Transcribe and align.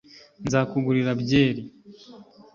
nzakugurira 0.45 1.11
byeri 1.21 1.61